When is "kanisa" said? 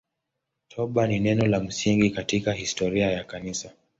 3.23-3.71